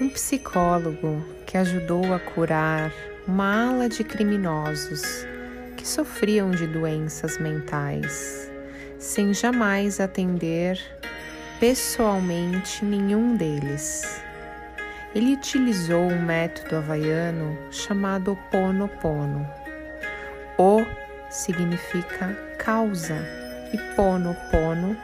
[0.00, 2.90] Um psicólogo que ajudou a curar
[3.28, 5.02] uma ala de criminosos
[5.76, 8.50] que sofriam de doenças mentais,
[8.98, 10.80] sem jamais atender
[11.60, 14.22] pessoalmente nenhum deles.
[15.14, 19.46] Ele utilizou um método havaiano chamado Ponopono.
[20.56, 20.82] O
[21.28, 23.18] significa causa
[23.70, 24.96] e Ponopono,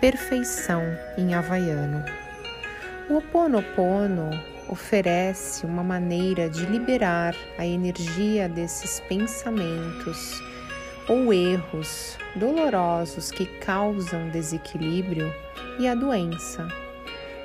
[0.00, 0.82] perfeição
[1.18, 2.23] em havaiano.
[3.06, 4.30] O Oponopono
[4.66, 10.42] oferece uma maneira de liberar a energia desses pensamentos
[11.06, 15.30] ou erros dolorosos que causam desequilíbrio
[15.78, 16.66] e a doença.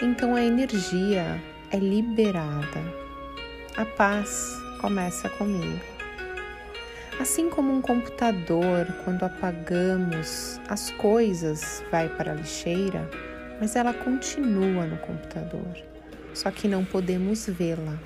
[0.01, 2.81] Então a energia é liberada.
[3.76, 5.84] A paz começa comigo.
[7.20, 13.09] Assim como um computador, quando apagamos as coisas, vai para a lixeira,
[13.59, 15.77] mas ela continua no computador,
[16.34, 17.99] só que não podemos vê-la.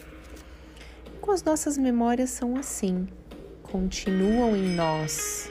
[1.21, 3.07] Com as nossas memórias são assim,
[3.61, 5.49] continuam em nós,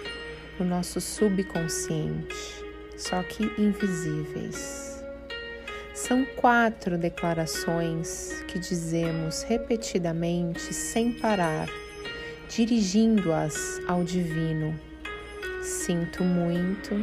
[0.58, 2.36] no nosso subconsciente,
[2.96, 5.02] só que invisíveis.
[5.94, 11.68] São quatro declarações que dizemos repetidamente sem parar,
[12.48, 14.78] dirigindo-as ao divino.
[15.62, 16.94] Sinto muito,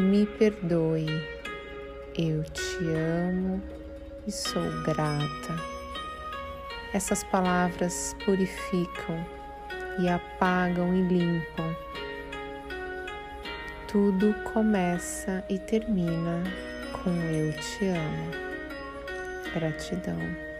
[0.00, 1.06] me perdoe
[2.16, 3.62] eu te amo
[4.26, 5.56] e sou grata.
[6.92, 9.26] Essas palavras purificam
[9.98, 11.76] e apagam e limpam.
[13.88, 16.42] Tudo começa e termina
[16.92, 18.30] com eu te amo.
[19.54, 20.51] Gratidão.